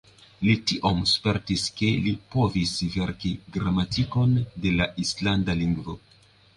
[0.45, 6.01] Li tiom spertis ke li povis verki gramatikon de la islanda lingvo.